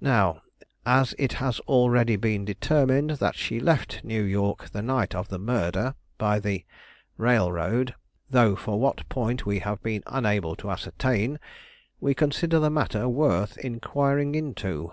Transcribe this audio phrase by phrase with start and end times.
[0.00, 0.40] Now,
[0.86, 5.38] as it has already been determined that she left New York the night of the
[5.38, 6.64] murder, by the
[7.18, 7.94] Railroad,
[8.30, 11.38] though for what point we have been unable to ascertain,
[12.00, 14.90] we consider the matter worth inquiring into."